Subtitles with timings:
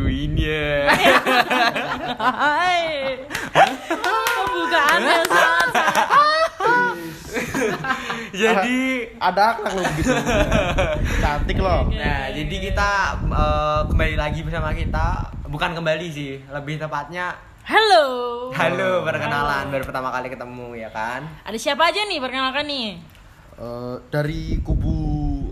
[0.00, 0.88] nungguin ya.
[2.16, 3.20] Hai.
[4.00, 5.68] Pembukaan yang sangat
[8.32, 8.80] Jadi
[9.20, 10.12] Ada akhlak lo begitu.
[11.20, 11.92] Cantik loh.
[11.92, 12.90] Nah, jadi kita
[13.28, 15.28] eh, kembali lagi bersama kita.
[15.52, 18.48] Bukan kembali sih, lebih tepatnya Halo.
[18.56, 21.22] halo perkenalan baru pertama kali ketemu ya kan.
[21.44, 22.98] Ada siapa aja nih perkenalkan nih?
[23.60, 24.96] Eh, dari kubu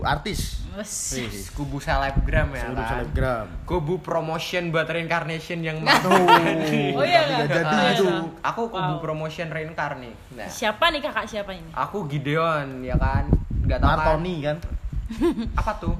[0.01, 0.65] artis.
[0.81, 2.87] Wih, Kubu selebgram ya kan.
[2.87, 3.45] selebgram.
[3.63, 6.09] Kubu promotion buat reincarnation yang Tuh.
[6.93, 8.05] Oh iya jadi Oh, itu.
[8.05, 8.19] iya.
[8.45, 8.99] Aku kubu Wow.
[8.99, 10.15] promotion reincarnate.
[10.31, 11.69] Nah, Siapa nih kakak siapa ini?
[11.71, 13.27] aku Gideon ya kan.
[13.63, 13.97] Gak tahu kan.
[13.97, 14.57] Martoni kan.
[15.59, 15.95] Apa tuh?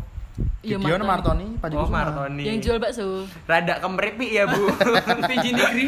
[0.59, 1.87] Iya, Gideon Martoni, Pak Oh.
[1.87, 2.43] Martoni.
[2.43, 3.07] Yang jual bakso.
[3.45, 4.67] Rada kemeripi ya, Bu.
[5.29, 5.87] Piji negeri.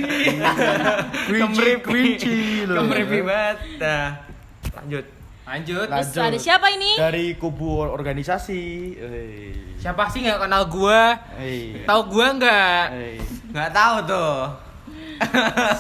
[2.67, 2.83] Loh.
[2.83, 3.57] Kemeripi banget.
[3.79, 4.07] Nah,
[4.75, 5.05] lanjut.
[5.41, 5.87] Lanjut.
[5.89, 6.27] Terus Lanjut.
[6.29, 6.91] ada siapa ini?
[6.95, 8.63] Dari kubu organisasi.
[8.95, 9.51] Eh.
[9.81, 11.17] Siapa sih nggak kenal gua?
[11.41, 11.81] Eh.
[11.83, 12.83] Tahu gua nggak?
[12.93, 13.17] Eh.
[13.49, 14.37] Nggak tahu tuh.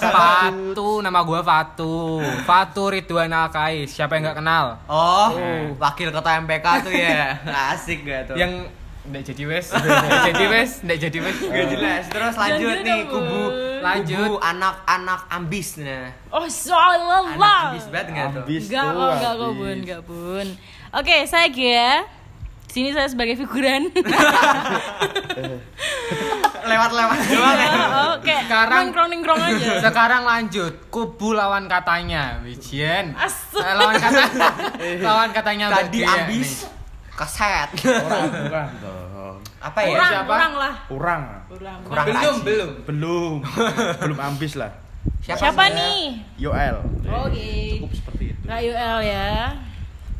[0.01, 2.21] Fatu, nama gua Fatu.
[2.45, 3.89] Fatu Ridwan Alkais.
[3.89, 4.65] Siapa yang nggak kenal?
[4.85, 5.29] Oh,
[5.77, 7.37] wakil ketua MPK tuh ya.
[7.73, 8.35] Asik gak tuh?
[8.37, 8.69] Yang
[9.01, 11.37] nggak jadi wes, nggak jadi wes, nggak jadi wes.
[11.41, 12.03] Gak jelas.
[12.07, 13.43] Terus lanjut Jangan nih kubu Bu.
[13.81, 14.17] Lanjut.
[14.21, 16.05] kubu anak-anak ambis nah.
[16.29, 17.63] Oh, Anak salah.
[17.67, 18.41] ambis banget nggak tuh?
[18.43, 19.57] Ambis Enggak tuh, kok, enggak kok, habis.
[19.57, 20.47] Bun, enggak, Bun.
[20.93, 22.05] Oke, saya Gia.
[22.67, 23.91] Sini saya sebagai figuran.
[26.61, 27.69] Lewat-lewat doang ya.
[28.21, 29.71] kayak Sekarang- nongkrong-nongkrong aja.
[29.85, 32.39] Sekarang lanjut kubu lawan katanya.
[33.13, 33.59] Astaga.
[33.59, 34.21] Eh, lawan kata,
[35.01, 36.80] lawan katanya Tadi Mbak
[37.21, 37.69] Keset.
[37.85, 39.37] Orang bukan dong.
[39.61, 39.89] Apa ya?
[39.93, 40.25] Kurang, Siapa?
[40.27, 40.73] kurang lah.
[40.89, 41.21] Kurang.
[41.47, 41.77] Kurang.
[41.85, 42.41] Kurang Belum, kaji.
[42.43, 42.69] belum.
[42.83, 43.33] Belum.
[44.01, 44.71] Belum ambis lah.
[45.21, 45.77] Siapa sih?
[45.77, 46.01] nih?
[46.39, 46.81] Yoel.
[47.05, 47.77] Oke.
[47.77, 48.41] Cukup seperti itu.
[48.43, 49.53] Kak UL ya.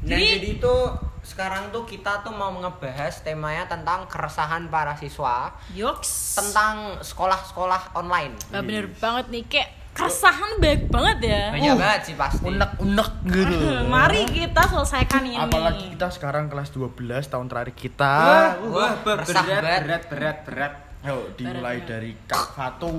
[0.01, 0.75] Nah, Jadi, jadi itu
[1.21, 6.33] sekarang tuh kita tuh mau ngebahas temanya tentang keresahan para siswa yoks.
[6.33, 8.33] tentang sekolah-sekolah online.
[8.49, 11.43] Nah, bener banget nih, kayak keresahan banyak banget ya.
[11.51, 12.43] Banyak banget sih pasti.
[12.47, 13.55] Unek-unek gitu.
[13.93, 15.37] Mari kita selesaikan ini.
[15.37, 16.95] Apalagi kita sekarang kelas 12
[17.27, 18.13] tahun terakhir kita.
[18.23, 19.81] Wah, wah, berat, resah berat, banget.
[19.83, 20.73] berat, berat, berat.
[21.01, 22.93] Ayo dimulai dari Kak Fatu.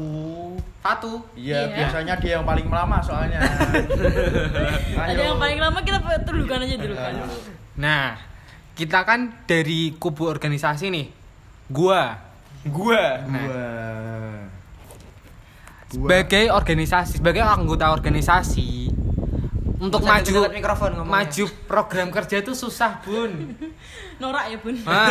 [0.82, 1.22] Fatu.
[1.38, 1.74] Iya, Iya.
[1.78, 3.38] biasanya dia yang paling lama soalnya.
[5.06, 7.14] Ada yang paling lama kita dulukan aja dulu kan.
[7.78, 8.18] Nah,
[8.74, 11.06] kita kan dari kubu organisasi nih.
[11.70, 12.18] Gua
[12.66, 13.22] Gua.
[13.26, 14.50] Nah.
[15.92, 16.08] Gua.
[16.08, 18.88] Sebagai organisasi, sebagai anggota organisasi
[19.76, 21.26] untuk Bisa maju mikrofon ngomongnya.
[21.26, 23.32] maju program kerja itu susah, Bun.
[24.22, 24.78] Norak ya, Bun.
[24.80, 25.10] Hah?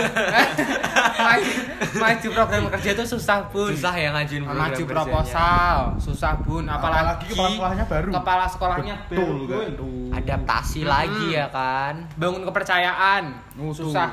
[1.28, 1.52] maju,
[1.94, 3.70] maju program kerja itu susah, Bun.
[3.70, 4.92] Susah ya ngajuin program maju kerjanya.
[4.96, 6.64] proposal, susah, Bun.
[6.66, 8.10] Apalagi Apalagi, kepala sekolahnya baru.
[8.12, 9.52] Kepala sekolahnya Betul baru, kan.
[9.52, 9.70] Bun.
[9.76, 10.10] Tuh.
[10.14, 10.90] Adaptasi Mm-mm.
[10.90, 11.94] lagi ya kan.
[12.14, 13.24] bangun kepercayaan
[13.58, 13.86] Oh, tuh.
[13.86, 14.10] susah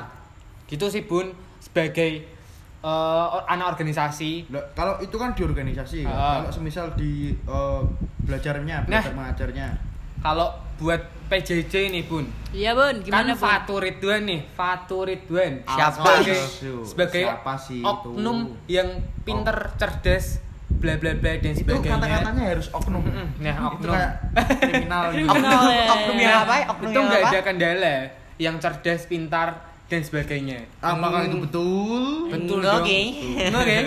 [0.65, 2.27] gitu sih bun sebagai
[2.81, 6.09] eh, anak organisasi Lah, kalau itu kan di organisasi kan.
[6.09, 6.31] Ah.
[6.39, 7.81] Kalau semisal di eh,
[8.21, 8.87] belajarnya, Nah.
[8.87, 9.67] belajar mengajarnya.
[10.19, 12.99] kalau buat PJJ nih bun Iya, Bun.
[12.99, 13.39] Gimana, kan Bun?
[13.39, 16.73] Fatu Ridwan nih Fatu Ridwan Siapa sebagai, itu?
[16.83, 17.87] sebagai Siapa sih itu?
[17.87, 18.89] oknum yang
[19.21, 20.39] pinter cerdas
[20.71, 23.01] bla bla bla dan Itu sebagainya kata-katanya harus oknum.
[23.01, 23.27] Mm-mm.
[23.37, 23.91] Nah, Itu oknum.
[23.91, 24.11] kayak
[24.59, 25.27] kriminal gitu.
[25.27, 25.59] Kriminal.
[25.59, 25.85] Oknum, ya.
[25.89, 26.53] oknum yang apa?
[26.53, 26.65] ya?
[26.65, 27.95] Oknum itu yang nggak ada kendala
[28.39, 29.47] yang cerdas pintar
[29.89, 31.43] dan sebagainya Apakah itu Hmm.
[31.43, 32.03] betul?
[32.29, 32.63] Betul Oke.
[32.63, 32.85] dong.
[33.55, 33.77] Oke.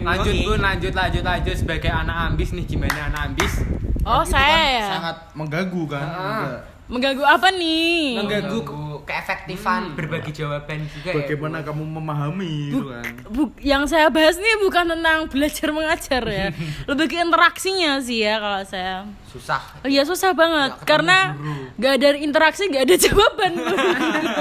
[0.00, 0.32] Lanjut.
[0.40, 3.52] Bun, lanjut lanjut lanjut sebagai anak ambis nih gimana anak ambis?
[4.00, 4.86] Oh, Itu saya kan ya.
[4.88, 6.06] sangat mengganggu kan.
[6.06, 6.56] Ah.
[6.86, 8.18] Mengganggu apa nih?
[8.18, 8.58] Mengganggu.
[8.58, 11.16] Mengganggu keefektifan berbagi jawaban juga ya.
[11.16, 13.04] Bagaimana kamu memahami itu kan?
[13.28, 16.46] Bu- yang saya bahas nih bukan tentang belajar mengajar ya.
[16.90, 19.06] Lebih ke interaksinya sih ya kalau saya.
[19.24, 19.62] Susah.
[19.78, 21.70] Oh iya susah banget karena guru.
[21.78, 23.74] gak ada interaksi gak ada jawaban Bu.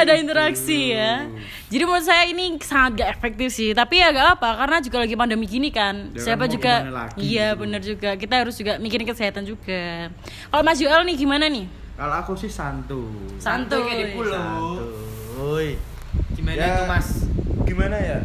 [0.00, 1.28] ada interaksi ya
[1.66, 5.14] jadi menurut saya ini sangat gak efektif sih tapi ya gak apa karena juga lagi
[5.14, 6.74] pandemi gini kan Ya kan, siapa mau juga
[7.16, 7.60] iya gitu.
[7.60, 10.08] bener juga kita harus juga mikirin kesehatan juga
[10.46, 13.36] kalau Mas Joel nih gimana nih Kalau aku sih santuy.
[13.36, 14.80] santuy kayak di pulau.
[14.80, 15.76] Santuy.
[16.32, 17.08] Gimana Ya, itu Mas?
[17.62, 18.18] Gimana ya?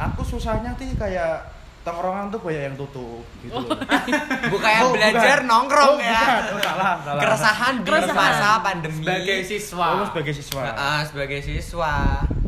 [0.00, 1.42] Aku susahnya tuh kayak
[1.84, 3.52] tongkrongan tuh banyak yang tutup gitu.
[3.54, 3.76] loh.
[4.52, 5.46] Bukan yang Oh, belajar bukan.
[5.46, 6.16] nongkrong Oh, ya.
[6.16, 6.40] bukan.
[6.48, 7.20] Oh, salah, salah.
[7.20, 8.16] Keresahan di Keresahan.
[8.16, 8.96] masa pandemi.
[8.98, 9.86] Sebagai siswa.
[9.92, 10.62] Oh, sebagai siswa.
[10.70, 11.94] Ah, sebagai siswa.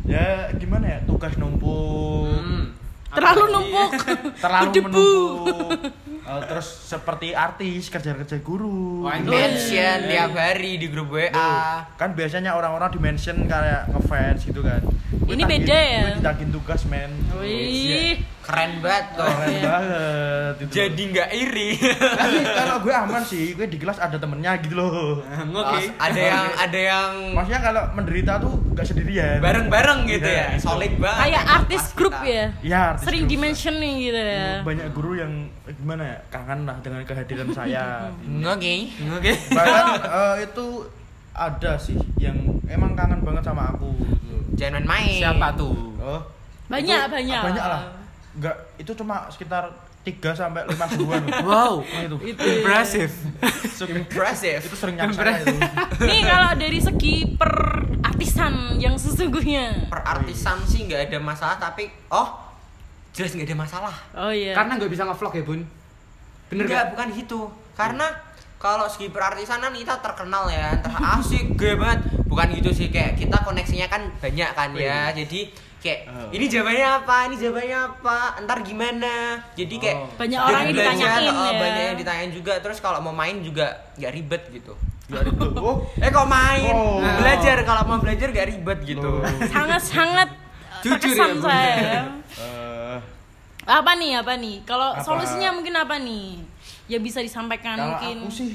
[0.03, 0.99] Ya gimana ya?
[1.03, 2.33] Tugas numpuk.
[2.33, 2.65] Hmm.
[3.07, 3.89] terlalu numpuk
[4.43, 5.69] Terlalu menumpuk.
[6.03, 9.05] Eh, terus seperti artis kerja-kerja guru.
[9.05, 10.27] Ini Mention Iya.
[10.27, 11.87] tiap hari di grup WA.
[11.93, 14.83] kan biasanya orang-orang di mention kayak ngefans gitu kan
[15.27, 16.01] Gue Ini beda ya?
[16.07, 18.15] gue ditagih tugas men Wih
[18.47, 19.27] Keren banget tuh.
[19.27, 20.71] Keren banget itu.
[20.71, 21.69] Jadi nggak iri.
[21.99, 25.19] Tapi kalau gue aman sih, gue di kelas ada temennya gitu loh.
[25.51, 25.91] Oke.
[25.99, 29.43] ada yang ada yang Maksudnya kalau menderita tuh gak sendirian.
[29.43, 30.55] bareng-bareng gitu ya.
[30.55, 30.63] Iya.
[30.63, 31.19] Solid banget.
[31.27, 32.45] Kayak artis grup ya.
[32.63, 34.63] Iya, artis Sering dimensioning gitu ya.
[34.63, 38.07] Banyak guru yang eh, gimana ya, kangen lah dengan kehadiran saya.
[38.55, 38.73] Oke,
[39.11, 39.31] oke.
[39.51, 40.65] Bahkan eh, itu
[41.35, 42.39] ada sih yang
[42.71, 43.91] emang kangen banget sama aku.
[44.57, 45.21] Jangan main.
[45.21, 45.73] Siapa tuh?
[45.97, 46.21] Oh,
[46.67, 47.41] Banyak, itu- banyak.
[47.45, 47.81] Banyak lah.
[48.33, 49.69] Enggak, itu cuma sekitar
[50.01, 51.21] 3 sampai 5 subuhan.
[51.47, 51.83] Wow.
[51.83, 52.15] Itu.
[52.25, 52.41] Itu.
[52.41, 53.13] Impressive.
[53.85, 54.61] Impressive.
[54.61, 55.55] itu sering nyasar itu.
[56.09, 57.53] Nih kalau dari segi per
[58.01, 59.87] artisan yang sesungguhnya.
[59.87, 62.39] Perartisan sih nggak ada masalah tapi oh
[63.11, 63.95] jelas nggak ada masalah.
[64.15, 64.53] Oh iya.
[64.53, 65.61] Karena nggak bisa ngevlog ya bun.
[66.47, 66.89] Bener Enggak, gak?
[66.95, 67.39] bukan gitu.
[67.75, 68.07] Karena
[68.57, 71.99] kalau segi perartisan kan kita terkenal ya, ter asik gue banget.
[72.25, 75.09] Bukan gitu sih kayak kita koneksinya kan banyak kan ya.
[75.11, 76.29] Jadi kayak Oh.
[76.33, 79.39] ini jawabannya apa, ini jawabannya apa, ntar gimana.
[79.53, 80.09] Jadi kayak Oh.
[80.17, 81.53] Banyak orang yang ditanyain oh, ya.
[81.55, 82.53] Banyak yang ditanyain juga.
[82.59, 84.73] Terus kalau mau main juga nggak ribet gitu.
[85.07, 86.73] Oh, Eh kok main?
[86.73, 86.99] Oh.
[86.99, 89.07] Belajar kalau mau belajar gak ribet gitu.
[89.07, 89.23] Loh.
[89.53, 90.29] Sangat-sangat
[90.83, 92.01] Jujur terkesan ya, saya.
[92.37, 92.97] eh,
[93.63, 94.61] Apa nih, apa nih?
[94.61, 96.43] Kalau solusinya mungkin apa nih?
[96.87, 98.15] Ya bisa disampaikan kalau mungkin.
[98.21, 98.51] aku sih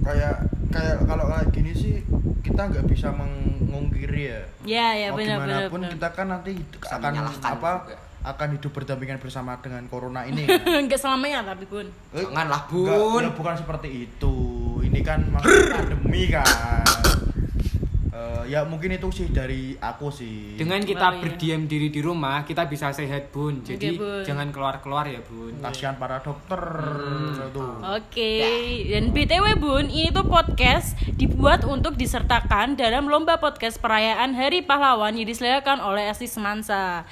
[0.00, 0.34] kayak
[0.68, 1.94] kayak kalau kayak gini sih
[2.40, 4.40] kita nggak bisa mengungkiri ya.
[4.62, 7.94] Ya, ya Mau benar gimana pun kita kan nanti akan apa juga.
[8.22, 10.46] akan hidup berdampingan bersama dengan corona ini.
[10.48, 10.62] kan.
[10.80, 11.86] Enggak selamanya tapi pun.
[12.12, 13.20] Eh, Janganlah, enggak, Bun.
[13.20, 14.34] ya bukan seperti itu.
[14.80, 16.86] Ini kan pandemi kan.
[18.12, 20.54] Eh, ya mungkin itu sih dari aku sih.
[20.54, 21.18] Dengan Oh, kita iya.
[21.18, 23.62] berdiam diri di rumah, kita bisa sehat bun.
[23.62, 24.22] Jadi Oke, Bun.
[24.22, 25.56] jangan keluar-keluar ya bun.
[25.58, 26.60] kasihan para dokter
[27.50, 27.61] tuh.
[27.92, 28.40] Oke,
[28.88, 35.12] dan BTW Bun, ini tuh podcast dibuat untuk disertakan dalam lomba podcast perayaan Hari Pahlawan
[35.12, 37.04] yang diselenggarakan oleh Esti Semansa.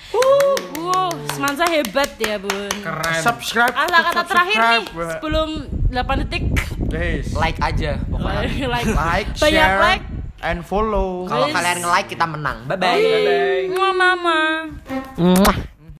[0.81, 2.73] Wow, Semansa hebat ya Bun.
[2.81, 3.21] Keren.
[3.21, 3.77] Subscribe.
[3.77, 5.13] Kata kata terakhir nih subscribe.
[5.21, 5.49] sebelum
[5.93, 6.45] 8 detik.
[6.89, 7.37] Guys.
[7.37, 8.49] Like aja pokoknya.
[8.81, 10.05] like, like, banyak share, like.
[10.41, 11.29] and follow.
[11.29, 12.65] Kalau kalian nge-like kita menang.
[12.65, 12.97] Bye bye.
[12.97, 13.93] Bye.
[13.93, 14.41] Mama.
[15.21, 15.70] Mwah.